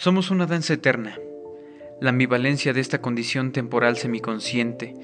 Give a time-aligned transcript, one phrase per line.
[0.00, 1.18] Somos una danza eterna.
[2.00, 4.94] La ambivalencia de esta condición temporal semiconsciente,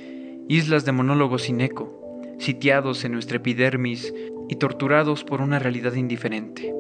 [0.49, 4.15] islas de monólogos sin eco, sitiados en nuestra epidermis
[4.49, 6.73] y torturados por una realidad indiferente.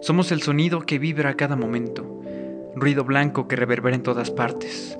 [0.00, 2.22] Somos el sonido que vibra a cada momento,
[2.74, 4.98] ruido blanco que reverbera en todas partes,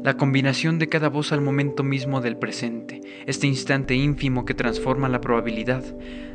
[0.00, 5.08] la combinación de cada voz al momento mismo del presente, este instante ínfimo que transforma
[5.08, 5.82] la probabilidad,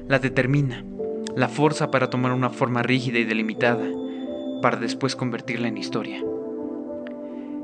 [0.06, 0.84] la determina,
[1.34, 3.88] la fuerza para tomar una forma rígida y delimitada,
[4.62, 6.24] para después convertirla en historia.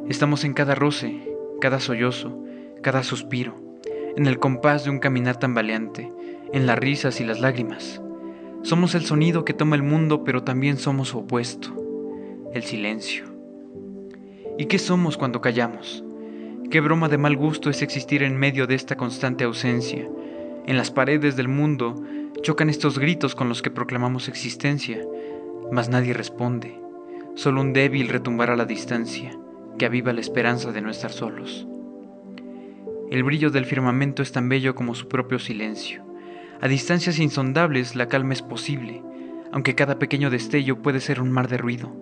[0.09, 2.43] Estamos en cada roce, cada sollozo,
[2.81, 3.55] cada suspiro,
[4.15, 6.11] en el compás de un caminar tambaleante,
[6.53, 8.01] en las risas y las lágrimas.
[8.61, 11.73] Somos el sonido que toma el mundo, pero también somos su opuesto,
[12.53, 13.25] el silencio.
[14.57, 16.03] ¿Y qué somos cuando callamos?
[16.71, 20.07] Qué broma de mal gusto es existir en medio de esta constante ausencia.
[20.65, 21.95] En las paredes del mundo
[22.41, 25.05] chocan estos gritos con los que proclamamos existencia,
[25.71, 26.84] mas nadie responde.
[27.35, 29.37] Solo un débil retumbar a la distancia,
[29.77, 31.67] que aviva la esperanza de no estar solos.
[33.11, 36.01] El brillo del firmamento es tan bello como su propio silencio.
[36.61, 39.03] A distancias insondables la calma es posible,
[39.51, 41.93] aunque cada pequeño destello puede ser un mar de ruido,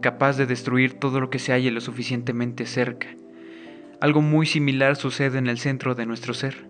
[0.00, 3.08] capaz de destruir todo lo que se halle lo suficientemente cerca.
[4.00, 6.68] Algo muy similar sucede en el centro de nuestro ser.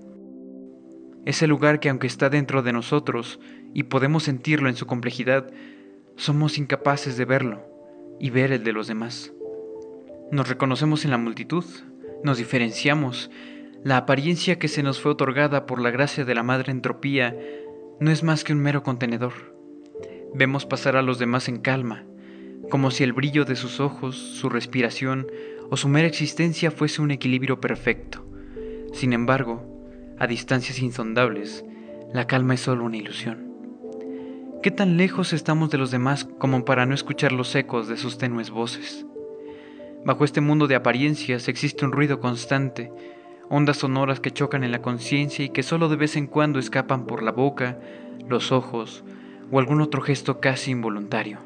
[1.27, 3.41] Ese lugar que aunque está dentro de nosotros
[3.75, 5.53] y podemos sentirlo en su complejidad,
[6.17, 7.76] somos incapaces de verlo
[8.19, 9.33] y ver el de los demás.
[10.31, 11.65] Nos reconocemos en la multitud,
[12.25, 13.31] nos diferenciamos.
[13.85, 17.37] La apariencia que se nos fue otorgada por la gracia de la madre entropía
[18.01, 19.33] no es más que un mero contenedor.
[20.35, 22.05] Vemos pasar a los demás en calma,
[22.69, 25.29] como si el brillo de sus ojos, su respiración
[25.71, 28.27] o su mera existencia fuese un equilibrio perfecto.
[28.93, 29.63] Sin embargo,
[30.19, 31.65] a distancias insondables,
[32.13, 33.46] la calma es solo una ilusión.
[34.63, 38.19] ¿Qué tan lejos estamos de los demás como para no escuchar los ecos de sus
[38.19, 39.07] tenues voces?
[40.05, 42.91] Bajo este mundo de apariencias existe un ruido constante,
[43.49, 47.07] ondas sonoras que chocan en la conciencia y que solo de vez en cuando escapan
[47.07, 47.79] por la boca,
[48.29, 49.05] los ojos
[49.51, 51.39] o algún otro gesto casi involuntario.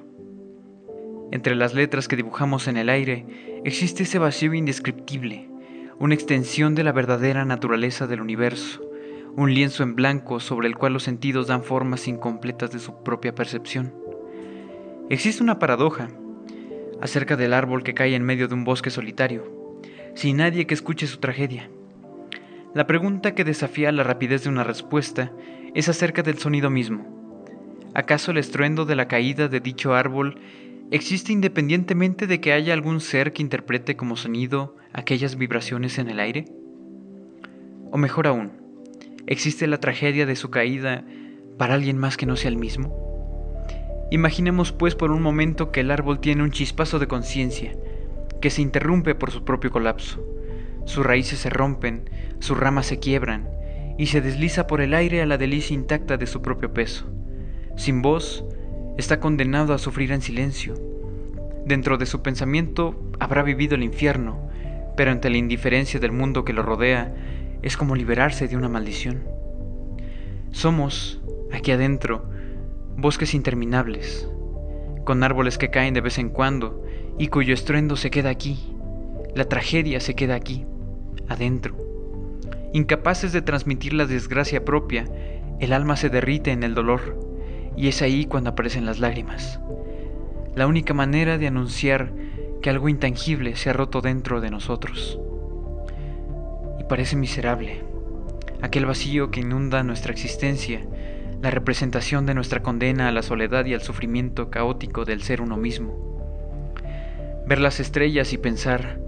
[1.30, 5.48] Entre las letras que dibujamos en el aire existe ese vacío indescriptible,
[5.98, 8.89] una extensión de la verdadera naturaleza del universo,
[9.40, 13.34] un lienzo en blanco sobre el cual los sentidos dan formas incompletas de su propia
[13.34, 13.94] percepción.
[15.08, 16.08] Existe una paradoja
[17.00, 19.78] acerca del árbol que cae en medio de un bosque solitario,
[20.14, 21.70] sin nadie que escuche su tragedia.
[22.74, 25.32] La pregunta que desafía la rapidez de una respuesta
[25.74, 27.06] es acerca del sonido mismo.
[27.94, 30.38] ¿Acaso el estruendo de la caída de dicho árbol
[30.90, 36.20] existe independientemente de que haya algún ser que interprete como sonido aquellas vibraciones en el
[36.20, 36.44] aire?
[37.90, 38.59] O mejor aún,
[39.26, 41.04] ¿Existe la tragedia de su caída
[41.58, 43.10] para alguien más que no sea el mismo?
[44.10, 47.72] Imaginemos pues por un momento que el árbol tiene un chispazo de conciencia,
[48.40, 50.24] que se interrumpe por su propio colapso.
[50.84, 52.10] Sus raíces se rompen,
[52.40, 53.48] sus ramas se quiebran,
[53.98, 57.06] y se desliza por el aire a la delicia intacta de su propio peso.
[57.76, 58.44] Sin voz,
[58.96, 60.74] está condenado a sufrir en silencio.
[61.66, 64.48] Dentro de su pensamiento habrá vivido el infierno,
[64.96, 67.14] pero ante la indiferencia del mundo que lo rodea,
[67.62, 69.24] es como liberarse de una maldición.
[70.50, 71.20] Somos,
[71.52, 72.24] aquí adentro,
[72.96, 74.28] bosques interminables,
[75.04, 76.82] con árboles que caen de vez en cuando
[77.18, 78.74] y cuyo estruendo se queda aquí,
[79.34, 80.64] la tragedia se queda aquí,
[81.28, 81.76] adentro.
[82.72, 85.04] Incapaces de transmitir la desgracia propia,
[85.58, 87.18] el alma se derrite en el dolor
[87.76, 89.60] y es ahí cuando aparecen las lágrimas.
[90.54, 92.12] La única manera de anunciar
[92.62, 95.18] que algo intangible se ha roto dentro de nosotros
[96.90, 97.84] parece miserable,
[98.62, 100.80] aquel vacío que inunda nuestra existencia,
[101.40, 105.56] la representación de nuestra condena a la soledad y al sufrimiento caótico del ser uno
[105.56, 106.74] mismo.
[107.46, 108.98] Ver las estrellas y pensar,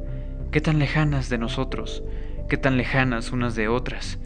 [0.52, 2.04] qué tan lejanas de nosotros,
[2.48, 4.20] qué tan lejanas unas de otras,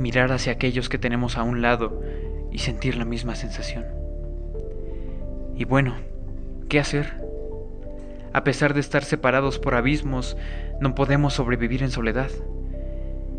[0.00, 2.02] mirar hacia aquellos que tenemos a un lado
[2.50, 3.84] y sentir la misma sensación.
[5.54, 5.94] Y bueno,
[6.68, 7.22] ¿qué hacer?
[8.32, 10.36] A pesar de estar separados por abismos,
[10.80, 12.32] no podemos sobrevivir en soledad.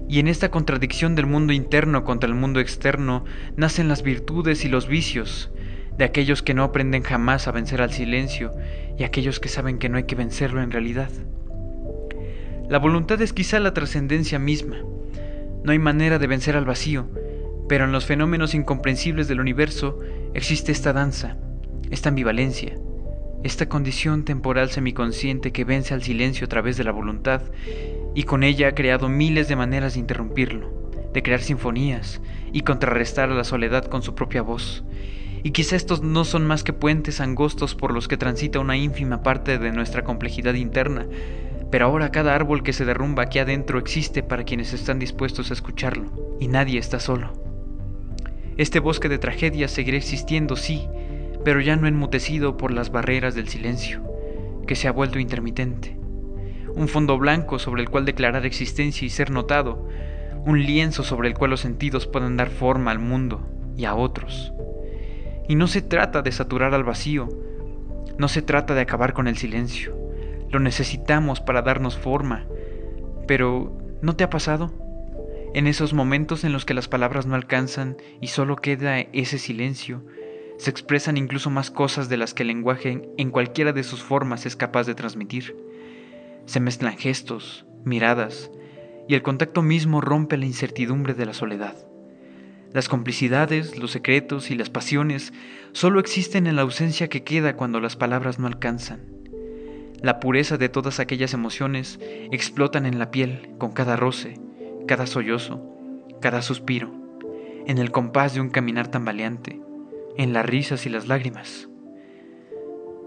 [0.08, 3.26] Y en esta contradicción del mundo interno contra el mundo externo
[3.56, 5.52] nacen las virtudes y los vicios,
[5.98, 8.52] de aquellos que no aprenden jamás a vencer al silencio
[8.98, 11.10] y aquellos que saben que no hay que vencerlo en realidad.
[12.70, 14.78] La voluntad es quizá la trascendencia misma.
[15.64, 17.08] No hay manera de vencer al vacío,
[17.68, 20.00] pero en los fenómenos incomprensibles del universo
[20.34, 21.38] existe esta danza,
[21.92, 22.78] esta ambivalencia,
[23.44, 27.42] esta condición temporal semiconsciente que vence al silencio a través de la voluntad
[28.16, 32.22] y con ella ha creado miles de maneras de interrumpirlo, de crear sinfonías
[32.54, 34.84] y contrarrestar a la soledad con su propia voz.
[35.44, 39.22] y quizá estos no son más que puentes angostos por los que transita una ínfima
[39.22, 41.06] parte de nuestra complejidad interna,
[41.70, 45.54] pero ahora cada árbol que se derrumba aquí adentro existe para quienes están dispuestos a
[45.54, 47.34] escucharlo, y nadie está solo.
[48.58, 50.88] Este bosque de tragedias seguirá existiendo, sí,
[51.44, 54.02] pero ya no enmutecido por las barreras del silencio,
[54.66, 56.05] que se ha vuelto intermitente.
[56.76, 59.88] Un fondo blanco sobre el cual declarar existencia y ser notado,
[60.46, 63.42] un lienzo sobre el cual los sentidos puedan dar forma al mundo
[63.76, 64.54] y a otros.
[65.48, 67.30] Y no se trata de saturar al vacío,
[68.18, 69.98] no se trata de acabar con el silencio.
[70.50, 72.46] Lo necesitamos para darnos forma.
[73.28, 74.72] Pero, ¿no te ha pasado?
[75.54, 80.04] En esos momentos en los que las palabras no alcanzan y solo queda ese silencio,
[80.58, 84.46] se expresan incluso más cosas de las que el lenguaje en cualquiera de sus formas
[84.46, 85.56] es capaz de transmitir.
[86.46, 88.52] Se mezclan gestos, miradas,
[89.08, 91.76] y el contacto mismo rompe la incertidumbre de la soledad.
[92.72, 95.32] Las complicidades, los secretos y las pasiones
[95.72, 99.02] solo existen en la ausencia que queda cuando las palabras no alcanzan.
[100.02, 102.00] La pureza de todas aquellas emociones
[102.32, 104.40] explotan en la piel con cada roce,
[104.88, 105.64] cada sollozo,
[106.20, 106.92] cada suspiro,
[107.66, 109.62] en el compás de un caminar tambaleante,
[110.18, 111.70] en las risas y las lágrimas.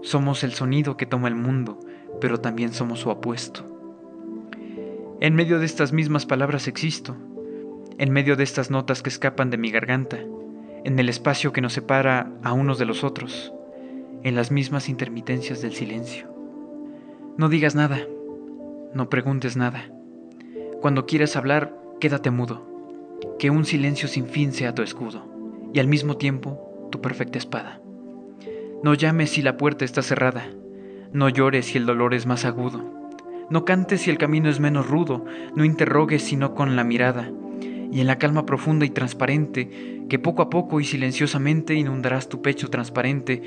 [0.01, 1.79] Somos el sonido que toma el mundo,
[2.19, 3.65] pero también somos su apuesto.
[5.21, 7.15] En medio de estas mismas palabras existo,
[7.97, 10.19] en medio de estas notas que escapan de mi garganta,
[10.85, 13.53] en el espacio que nos separa a unos de los otros,
[14.23, 16.33] en las mismas intermitencias del silencio.
[17.37, 17.99] No digas nada,
[18.93, 19.89] no preguntes nada.
[20.81, 22.65] Cuando quieras hablar, quédate mudo,
[23.37, 25.25] que un silencio sin fin sea tu escudo,
[25.73, 27.81] y al mismo tiempo tu perfecta espada.
[28.83, 30.49] No llames si la puerta está cerrada,
[31.13, 32.83] no llores si el dolor es más agudo,
[33.49, 35.25] no cantes si el camino es menos rudo,
[35.55, 37.31] no interrogues sino con la mirada,
[37.91, 42.41] y en la calma profunda y transparente, que poco a poco y silenciosamente inundarás tu
[42.41, 43.41] pecho transparente,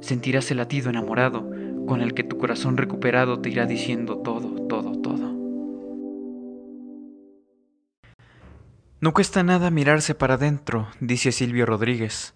[0.00, 1.48] sentirás el latido enamorado,
[1.86, 5.38] con el que tu corazón recuperado te irá diciendo todo, todo, todo.
[9.00, 12.34] No cuesta nada mirarse para adentro, dice Silvio Rodríguez.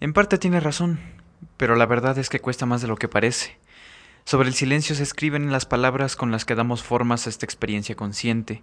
[0.00, 1.00] En parte tiene razón,
[1.56, 3.58] pero la verdad es que cuesta más de lo que parece.
[4.28, 7.94] Sobre el silencio se escriben las palabras con las que damos formas a esta experiencia
[7.94, 8.62] consciente,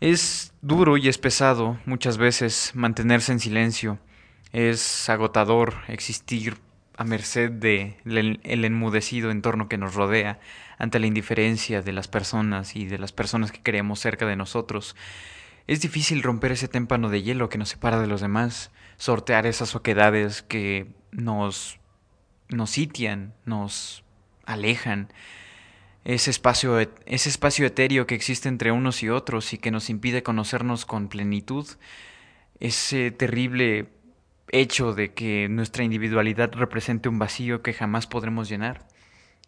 [0.00, 3.98] es duro y es pesado muchas veces mantenerse en silencio.
[4.52, 6.58] Es agotador existir
[6.96, 10.38] a merced de el enmudecido entorno que nos rodea,
[10.78, 14.94] ante la indiferencia de las personas y de las personas que queremos cerca de nosotros.
[15.66, 19.74] Es difícil romper ese témpano de hielo que nos separa de los demás, sortear esas
[19.74, 21.80] oquedades que nos,
[22.48, 24.04] nos sitian, nos
[24.48, 25.12] alejan
[26.04, 30.22] ese espacio, ese espacio etéreo que existe entre unos y otros y que nos impide
[30.22, 31.66] conocernos con plenitud,
[32.60, 33.88] ese terrible
[34.50, 38.86] hecho de que nuestra individualidad represente un vacío que jamás podremos llenar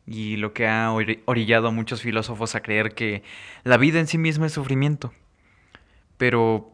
[0.06, 3.23] y lo que ha orillado a muchos filósofos a creer que
[3.64, 5.14] la vida en sí misma es sufrimiento.
[6.19, 6.73] Pero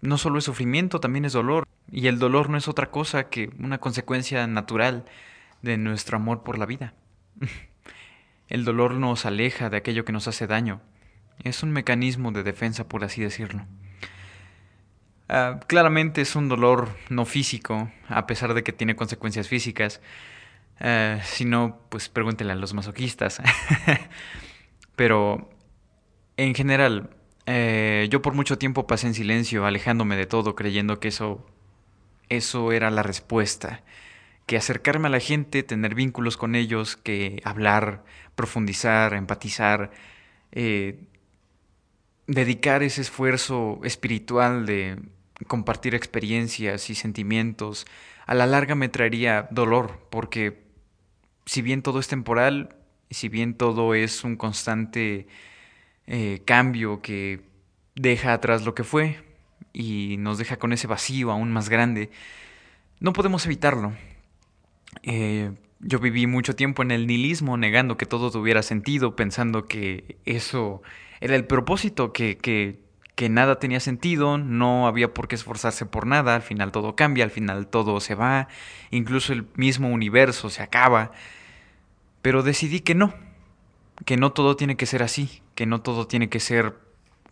[0.00, 3.50] no solo es sufrimiento, también es dolor, y el dolor no es otra cosa que
[3.58, 5.04] una consecuencia natural
[5.62, 6.94] de nuestro amor por la vida.
[8.48, 10.80] El dolor nos aleja de aquello que nos hace daño.
[11.42, 13.66] Es un mecanismo de defensa, por así decirlo.
[15.28, 20.00] Ah, claramente es un dolor no físico, a pesar de que tiene consecuencias físicas.
[20.78, 23.40] Ah, si no, pues pregúntenle a los masoquistas.
[24.96, 25.50] Pero,
[26.36, 27.10] en general,
[27.46, 31.46] eh, yo por mucho tiempo pasé en silencio, alejándome de todo, creyendo que eso,
[32.28, 33.82] eso era la respuesta
[34.46, 39.90] que acercarme a la gente, tener vínculos con ellos, que hablar, profundizar, empatizar,
[40.52, 41.00] eh,
[42.26, 44.98] dedicar ese esfuerzo espiritual de
[45.46, 47.86] compartir experiencias y sentimientos,
[48.26, 50.62] a la larga me traería dolor, porque
[51.46, 52.76] si bien todo es temporal,
[53.10, 55.26] si bien todo es un constante
[56.06, 57.42] eh, cambio que
[57.94, 59.22] deja atrás lo que fue
[59.72, 62.10] y nos deja con ese vacío aún más grande,
[63.00, 63.92] no podemos evitarlo.
[65.02, 70.16] Eh, yo viví mucho tiempo en el nihilismo, negando que todo tuviera sentido, pensando que
[70.24, 70.82] eso
[71.20, 72.80] era el propósito, que, que,
[73.14, 77.24] que nada tenía sentido, no había por qué esforzarse por nada, al final todo cambia,
[77.24, 78.48] al final todo se va,
[78.90, 81.12] incluso el mismo universo se acaba.
[82.22, 83.14] Pero decidí que no,
[84.06, 86.83] que no todo tiene que ser así, que no todo tiene que ser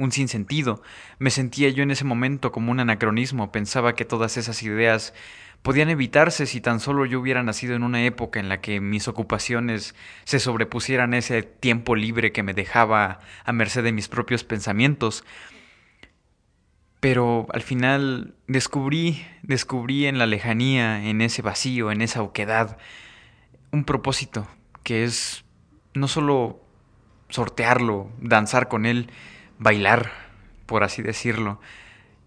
[0.03, 0.83] un sinsentido.
[1.19, 5.15] Me sentía yo en ese momento como un anacronismo, pensaba que todas esas ideas
[5.63, 9.07] podían evitarse si tan solo yo hubiera nacido en una época en la que mis
[9.07, 9.95] ocupaciones
[10.25, 15.25] se sobrepusieran a ese tiempo libre que me dejaba a merced de mis propios pensamientos.
[17.01, 22.79] pero al final descubrí, descubrí en la lejanía, en ese vacío, en esa oquedad,
[23.73, 24.47] un propósito
[24.85, 25.45] que es
[25.95, 26.61] no solo
[27.29, 29.11] sortearlo, danzar con él,
[29.63, 30.13] bailar,
[30.67, 31.61] por así decirlo,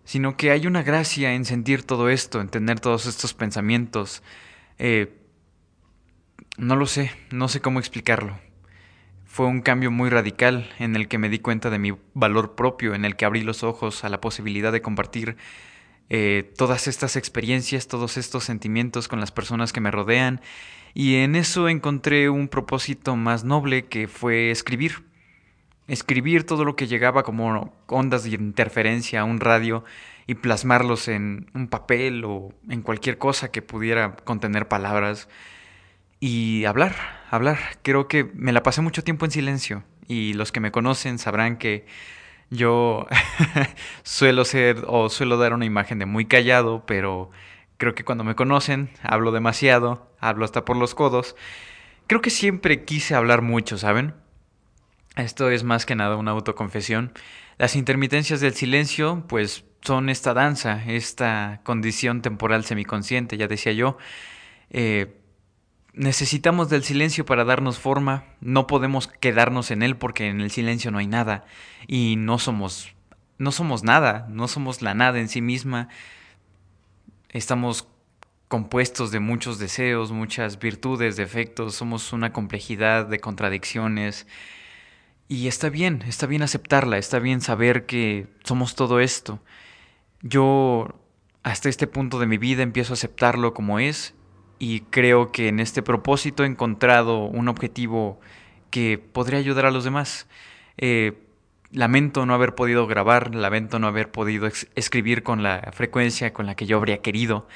[0.04, 4.24] sino que hay una gracia en sentir todo esto, en tener todos estos pensamientos.
[4.78, 5.14] Eh,
[6.58, 8.38] no lo sé, no sé cómo explicarlo.
[9.26, 12.94] Fue un cambio muy radical en el que me di cuenta de mi valor propio,
[12.94, 15.36] en el que abrí los ojos a la posibilidad de compartir
[16.10, 20.40] eh, todas estas experiencias, todos estos sentimientos con las personas que me rodean.
[20.94, 25.04] Y en eso encontré un propósito más noble que fue escribir.
[25.88, 29.84] Escribir todo lo que llegaba como ondas de interferencia a un radio
[30.28, 35.30] y plasmarlos en un papel o en cualquier cosa que pudiera contener palabras
[36.20, 36.96] y hablar,
[37.30, 37.60] hablar.
[37.84, 41.58] Creo que me la pasé mucho tiempo en silencio y los que me conocen sabrán
[41.58, 41.86] que
[42.50, 43.08] yo
[44.04, 47.30] suelo ser o suelo dar una imagen de muy callado, pero
[47.78, 51.36] creo que cuando me conocen hablo demasiado, hablo hasta por los codos.
[52.08, 54.14] Creo que siempre quise hablar mucho, ¿saben?
[55.16, 57.14] Esto es más que nada una autoconfesión.
[57.58, 63.98] Las intermitencias del silencio, pues son esta danza, esta condición temporal semiconsciente, ya decía yo.
[64.72, 65.16] Eh,
[65.94, 70.92] necesitamos del silencio para darnos forma, no podemos quedarnos en él porque en el silencio
[70.92, 71.46] no hay nada
[71.88, 72.96] y no somos
[73.38, 75.90] no somos nada, no somos la nada en sí misma.
[77.30, 77.88] Estamos
[78.48, 84.28] compuestos de muchos deseos, muchas virtudes, defectos, somos una complejidad de contradicciones.
[85.28, 89.40] Y está bien, está bien aceptarla, está bien saber que somos todo esto.
[90.22, 91.00] Yo
[91.44, 94.14] hasta este punto de mi vida empiezo a aceptarlo como es
[94.60, 98.20] y creo que en este propósito he encontrado un objetivo
[98.70, 100.28] que podría ayudar a los demás.
[100.78, 101.26] Eh,
[101.72, 106.56] lamento no haber podido grabar, lamento no haber podido escribir con la frecuencia con la
[106.56, 107.48] que yo habría querido.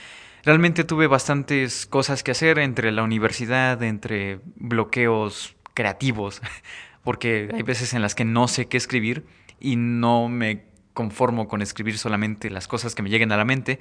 [0.44, 6.42] Realmente tuve bastantes cosas que hacer entre la universidad, entre bloqueos creativos,
[7.04, 9.26] porque hay veces en las que no sé qué escribir
[9.60, 10.64] y no me
[10.94, 13.80] conformo con escribir solamente las cosas que me lleguen a la mente,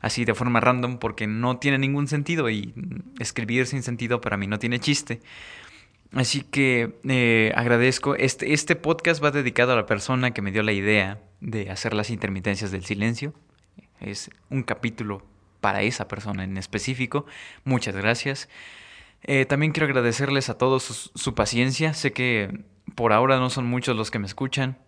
[0.00, 2.74] así de forma random, porque no tiene ningún sentido y
[3.18, 5.20] escribir sin sentido para mí no tiene chiste.
[6.12, 8.14] Así que eh, agradezco.
[8.14, 11.94] Este, este podcast va dedicado a la persona que me dio la idea de hacer
[11.94, 13.34] las intermitencias del silencio.
[14.00, 15.22] Es un capítulo
[15.60, 17.26] para esa persona en específico.
[17.64, 18.48] Muchas gracias.
[19.22, 21.94] Eh, también quiero agradecerles a todos su paciencia.
[21.94, 24.78] Sé que por ahora no son muchos los que me escuchan,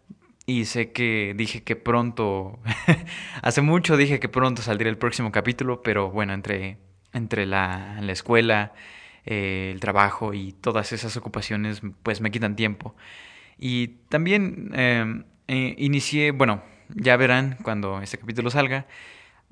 [0.51, 2.59] y sé que dije que pronto,
[3.43, 6.79] hace mucho dije que pronto saldría el próximo capítulo, pero bueno, entre,
[7.13, 8.73] entre la, la escuela,
[9.27, 12.97] eh, el trabajo y todas esas ocupaciones, pues me quitan tiempo.
[13.59, 18.87] Y también em, eh, inicié, bueno, ya verán cuando este capítulo salga,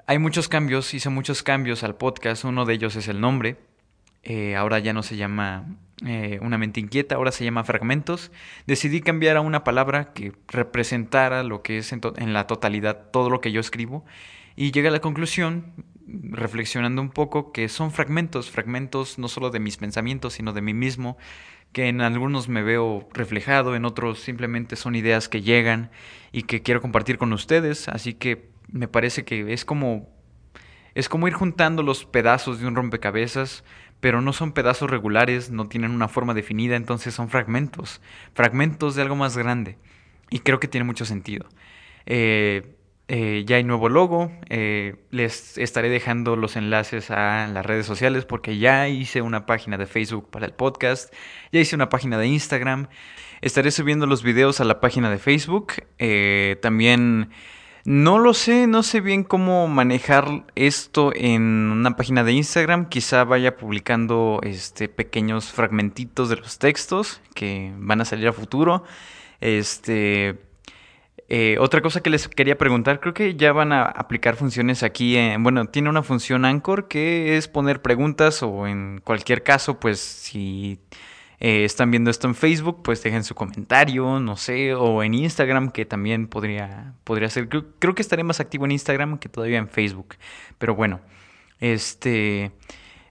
[0.07, 3.57] hay muchos cambios, hice muchos cambios al podcast, uno de ellos es el nombre,
[4.23, 8.31] eh, ahora ya no se llama eh, una mente inquieta, ahora se llama fragmentos,
[8.67, 13.41] decidí cambiar a una palabra que representara lo que es en, la totalidad todo lo
[13.41, 14.05] que yo escribo
[14.55, 15.73] y llegué a la conclusión,
[16.07, 20.73] reflexionando un poco, que son fragmentos, fragmentos no solo de mis pensamientos, sino de mí
[20.73, 21.17] mismo,
[21.73, 25.91] que en algunos me veo reflejado, en otros simplemente son ideas que llegan
[26.33, 30.17] y que quiero compartir con ustedes, así que me parece que es como
[30.95, 33.63] es como ir juntando los pedazos de un rompecabezas,
[34.01, 38.01] pero no son pedazos regulares, no tienen una forma definida, entonces son fragmentos,
[38.35, 39.77] fragmentos de algo más grande.
[40.31, 41.47] Y creo que tiene mucho sentido.
[42.07, 42.75] Eh,
[43.09, 48.27] eh, ya hay nuevo logo, eh, les estaré dejando los enlaces a las redes sociales
[48.27, 51.13] porque ya hice una página de Facebook para el podcast,
[51.51, 52.89] ya hice una página de Instagram,
[53.41, 55.73] estaré subiendo los videos a la página de Facebook,
[56.61, 57.31] también
[57.89, 62.91] no lo sé, no sé bien cómo manejar esto en una página de Instagram.
[62.91, 68.85] Quizá vaya publicando este pequeños fragmentitos de los textos que van a salir a futuro.
[69.41, 70.39] Este
[71.31, 75.17] eh, otra cosa que les quería preguntar, creo que ya van a aplicar funciones aquí.
[75.39, 80.79] bueno, tiene una función Anchor que es poner preguntas o en cualquier caso, pues si
[81.41, 85.71] eh, están viendo esto en Facebook, pues dejen su comentario, no sé, o en Instagram,
[85.71, 87.49] que también podría, podría ser.
[87.49, 90.17] Creo, que estaré más activo en Instagram que todavía en Facebook.
[90.59, 91.01] Pero bueno,
[91.61, 92.51] este.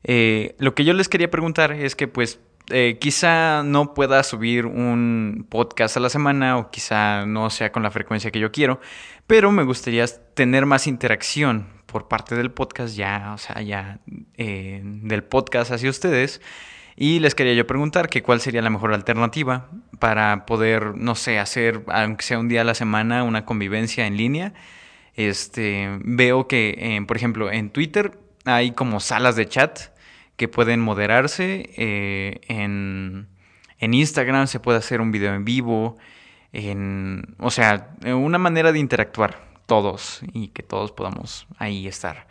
[0.04, 4.66] Eh, lo que yo les quería preguntar es que, pues, eh, quizá no pueda subir
[4.66, 8.82] un podcast a la semana o quizá no sea con la frecuencia que yo quiero,
[9.26, 15.24] pero me gustaría tener más interacción por parte del podcast ya, o sea, ya del
[15.24, 16.42] podcast hacia ustedes.
[17.00, 21.38] Y les quería yo preguntar que cuál sería la mejor alternativa para poder, no sé,
[21.38, 24.56] hacer, aunque sea un día a la semana, una convivencia en línea.
[25.14, 29.80] Este, veo que, eh, por ejemplo, en Twitter hay como salas de chat
[30.38, 31.70] que pueden moderarse.
[31.78, 33.28] Eh, en,
[33.78, 35.98] en, Instagram se puede hacer un video en vivo.
[36.52, 42.28] En, o sea, una manera de interactuar todos y que todos podamos ahí estar.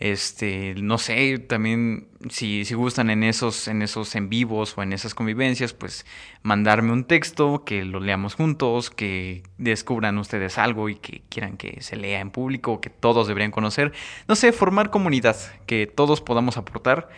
[0.00, 4.94] Este, no sé, también si, si gustan en esos, en esos en vivos o en
[4.94, 6.06] esas convivencias, pues
[6.42, 11.82] mandarme un texto, que lo leamos juntos, que descubran ustedes algo y que quieran que
[11.82, 13.92] se lea en público, que todos deberían conocer.
[14.26, 17.10] No sé, formar comunidad, que todos podamos aportar.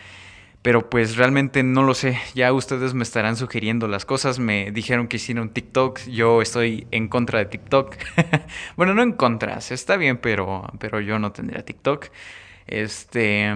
[0.61, 2.17] Pero pues realmente no lo sé.
[2.35, 4.39] Ya ustedes me estarán sugiriendo las cosas.
[4.39, 5.99] Me dijeron que hicieron TikTok.
[6.07, 7.95] Yo estoy en contra de TikTok.
[8.77, 9.57] bueno, no en contra.
[9.57, 12.07] Está bien, pero, pero yo no tendría TikTok.
[12.67, 13.53] Este,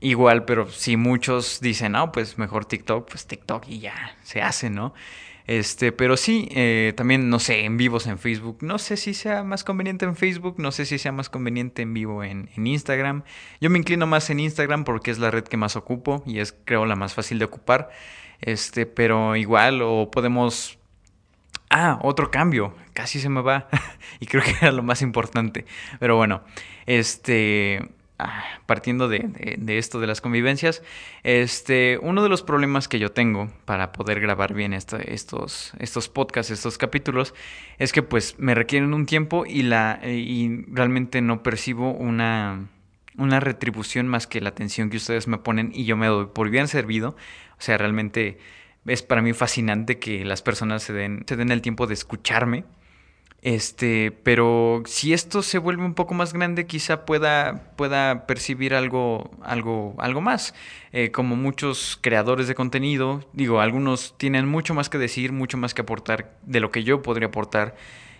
[0.00, 4.70] igual, pero si muchos dicen, no, pues mejor TikTok, pues TikTok y ya se hace,
[4.70, 4.94] ¿no?
[5.46, 8.58] Este, pero sí, eh, también, no sé, en vivos en Facebook.
[8.60, 11.94] No sé si sea más conveniente en Facebook, no sé si sea más conveniente en
[11.94, 13.24] vivo en, en, Instagram.
[13.60, 16.54] Yo me inclino más en Instagram porque es la red que más ocupo y es,
[16.64, 17.90] creo, la más fácil de ocupar.
[18.40, 20.78] Este, pero igual, o podemos.
[21.70, 22.74] Ah, otro cambio.
[22.92, 23.68] Casi se me va.
[24.20, 25.64] y creo que era lo más importante.
[25.98, 26.42] Pero bueno,
[26.86, 27.88] este Ah,
[28.66, 30.82] partiendo de, esto de las convivencias,
[31.22, 36.50] este, uno de los problemas que yo tengo para poder grabar bien estos, estos podcasts,
[36.50, 37.34] estos capítulos,
[37.78, 42.68] es que pues me requieren un tiempo y, la, y realmente no percibo una,
[43.16, 46.50] una retribución más que la atención que ustedes me ponen y yo me doy por
[46.50, 47.16] bien servido.
[47.58, 48.38] O sea, realmente
[48.86, 52.64] es para mí fascinante que las personas se den, se den el tiempo de escucharme
[53.42, 59.32] este, pero si esto se vuelve un poco más grande, quizá pueda, pueda percibir algo,
[59.42, 60.54] algo, algo más.
[60.92, 65.74] Eh, como muchos creadores de contenido, digo, algunos tienen mucho más que decir, mucho más
[65.74, 67.74] que aportar de lo que yo podría aportar.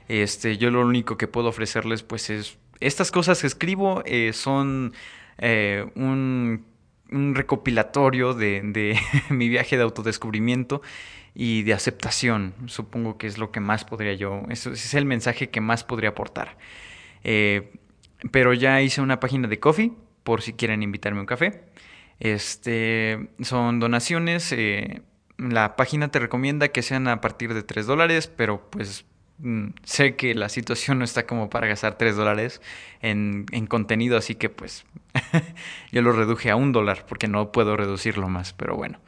[0.08, 4.92] Este, yo lo único que puedo ofrecerles, pues, es estas cosas que escribo eh, son
[5.38, 6.66] eh, un,
[7.10, 8.98] un, recopilatorio de, de
[9.30, 10.82] mi viaje de autodescubrimiento
[11.34, 12.54] y de aceptación.
[12.66, 16.10] Supongo que es lo que más podría yo, ese es el mensaje que más podría
[16.10, 16.56] aportar.
[17.24, 17.72] Eh,
[18.30, 21.64] pero ya hice una página de coffee por si quieren invitarme a un café.
[22.20, 24.52] Este, son donaciones.
[24.52, 25.02] Eh,
[25.38, 29.04] la página te recomienda que sean a partir de 3 dólares, pero pues
[29.38, 32.60] mm, sé que la situación no está como para gastar 3 dólares
[33.00, 34.84] en, en, contenido, así que pues
[35.92, 39.00] yo lo reduje a un dólar porque no puedo reducirlo más, pero bueno.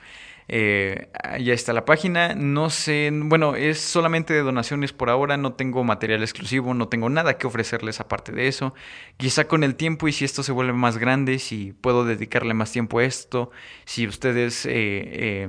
[0.48, 1.09] Eh,
[1.40, 2.35] ya está la página.
[2.35, 5.37] No sé, bueno, es solamente de donaciones por ahora.
[5.37, 8.74] No tengo material exclusivo, no tengo nada que ofrecerles aparte de eso.
[9.16, 12.72] Quizá con el tiempo y si esto se vuelve más grande, si puedo dedicarle más
[12.72, 13.50] tiempo a esto,
[13.85, 15.48] si ustedes eh, eh,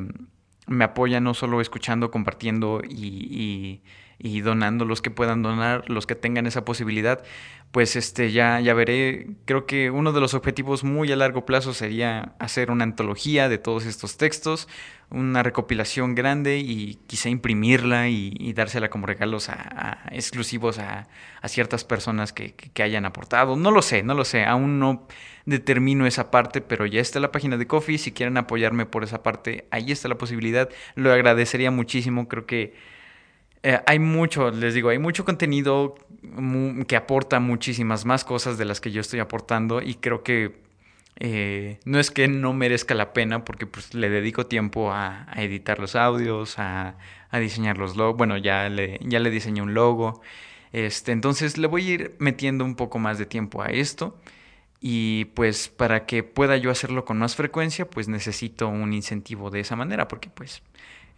[0.67, 3.81] me apoyan no solo escuchando, compartiendo y y
[4.19, 7.23] donando los que puedan donar, los que tengan esa posibilidad,
[7.71, 11.73] pues este ya ya veré, creo que uno de los objetivos muy a largo plazo
[11.73, 14.67] sería hacer una antología de todos estos textos,
[15.09, 21.07] una recopilación grande y quizá imprimirla y, dársela como regalos a, exclusivos a,
[21.47, 23.55] ciertas personas que, que, hayan aportado.
[23.55, 25.07] No lo sé, no lo sé, aún no
[25.45, 29.21] determino esa parte, pero ya está la página de Coffee, si quieren apoyarme por esa
[29.21, 32.73] parte, ahí está la posibilidad, lo agradecería muchísimo, creo que
[33.65, 35.95] eh, hay mucho, les digo, hay mucho contenido
[36.87, 40.61] que aporta muchísimas más cosas de las que yo estoy aportando y creo que
[41.15, 45.79] eh, no es que no merezca la pena porque pues, le dedico tiempo a, editar
[45.79, 46.95] los audios, a,
[47.31, 50.21] diseñar los logos, bueno, ya le, ya le diseñé un logo,
[50.71, 54.15] este, entonces le voy a ir metiendo un poco más de tiempo a esto
[54.79, 59.61] y pues para que pueda yo hacerlo con más frecuencia pues necesito un incentivo de
[59.61, 60.61] esa manera porque pues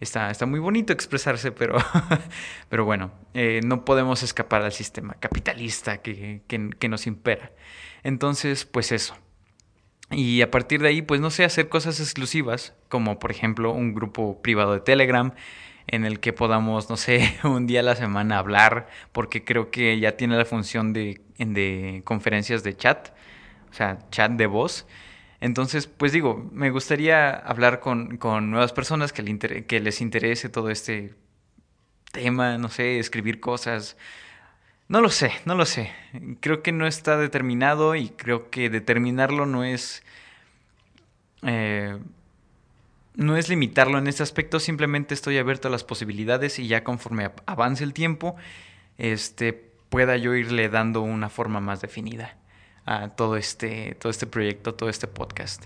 [0.00, 1.76] Está, está muy bonito expresarse, pero,
[2.68, 7.50] pero bueno, eh, no podemos escapar al sistema capitalista que, que, nos impera.
[8.04, 9.16] Entonces, pues eso.
[10.10, 13.92] Y a partir de ahí, pues no sé, hacer cosas exclusivas, como por ejemplo un
[13.92, 15.34] grupo privado de Telegram,
[15.88, 19.98] en el que podamos, no sé, un día a la semana hablar, porque creo que
[19.98, 23.10] ya tiene la función de, de conferencias de chat,
[23.70, 24.86] o sea, chat de voz.
[25.40, 28.18] Entonces, pues digo, me gustaría hablar con,
[28.50, 31.14] nuevas personas que, que les interese todo este
[32.12, 33.96] tema, no sé, escribir cosas.
[34.88, 35.92] No lo sé, no lo sé.
[36.40, 40.02] Creo que no está determinado y creo que determinarlo no es...
[41.42, 41.96] Eh,
[43.14, 47.32] no es limitarlo en este aspecto, simplemente estoy abierto a las posibilidades y ya conforme
[47.46, 48.36] avance el tiempo,
[48.96, 49.52] este,
[49.88, 52.36] pueda yo irle dando una forma más definida
[52.88, 55.64] a todo este, todo este proyecto, todo este podcast.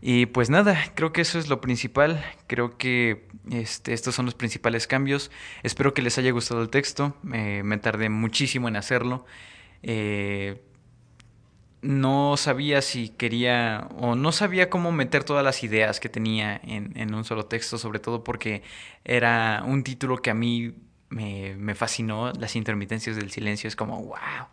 [0.00, 2.24] Y pues nada, creo que eso es lo principal.
[2.46, 5.30] Creo que este, estos son los principales cambios.
[5.62, 7.16] Espero que les haya gustado el texto.
[7.22, 9.24] me tardé muchísimo en hacerlo.
[9.82, 10.62] Eh,
[11.82, 17.14] no sabía si quería o no sabía cómo meter todas las ideas que tenía en,
[17.14, 18.62] un solo texto, sobre todo porque
[19.04, 20.74] era un título que a mí
[21.10, 24.48] me, fascinó, Las intermitencias del silencio, es como, wow.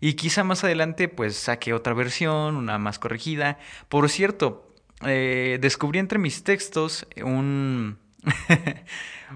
[0.00, 3.58] Y quizá más adelante pues saque otra versión, una más corregida.
[3.88, 4.72] Por cierto,
[5.04, 7.98] eh, descubrí entre mis textos un...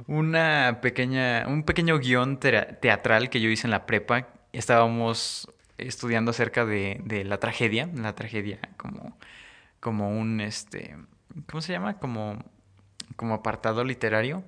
[0.07, 4.29] una pequeña, un pequeño guion teatral que yo hice en la prepa.
[4.53, 9.17] Estábamos estudiando acerca de, de la tragedia, la tragedia como,
[9.81, 10.97] como un, este,
[11.49, 11.99] ¿cómo se llama?
[11.99, 12.45] Como,
[13.17, 14.45] como apartado literario.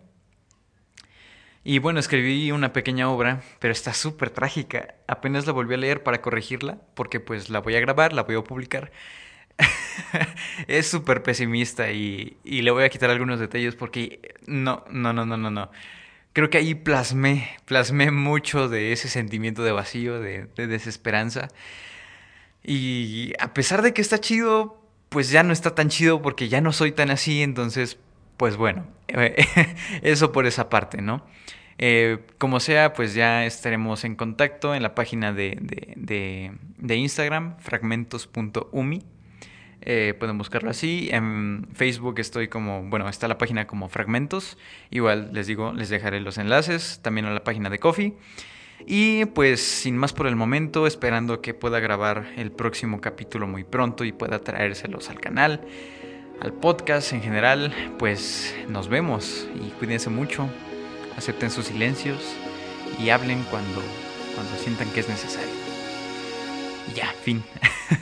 [1.65, 4.97] Y bueno, escribí una pequeña obra, pero está súper trágica.
[5.07, 8.37] Apenas la volví a leer para corregirla, porque pues la voy a grabar, la voy
[8.37, 8.91] a publicar.
[10.67, 15.27] es súper pesimista y, y, le voy a quitar algunos detalles porque no, no, no,
[15.27, 15.71] no, no, no
[16.33, 21.49] creo que ahí plasmé, plasmé mucho de ese sentimiento de vacío, de, desesperanza.
[22.63, 26.61] Y a pesar de que está chido, pues ya no está tan chido porque ya
[26.61, 27.99] no soy tan así, entonces,
[28.43, 28.85] pues bueno,
[30.03, 31.25] eso por esa parte, ¿no?
[31.79, 35.57] Eh, como sea, pues ya estaremos en contacto en la página de,
[35.95, 39.05] de, Instagram, fragmentos.umi.
[39.83, 41.09] Eh, pueden buscarlo así.
[41.13, 44.59] En Facebook estoy como, bueno, está la página como Fragmentos.
[44.91, 48.15] Igual les digo, les dejaré los enlaces también a la página de Coffee.
[48.87, 53.63] Y pues sin más por el momento, esperando que pueda grabar el próximo capítulo muy
[53.63, 55.61] pronto y pueda traérselos al canal,
[56.43, 60.49] al podcast en general, pues nos vemos y cuídense mucho,
[61.17, 62.35] acepten sus silencios
[62.99, 63.81] y hablen cuando,
[64.35, 65.55] cuando sientan que es necesario.
[66.91, 67.45] Y ya, fin.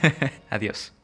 [0.50, 0.94] Adiós.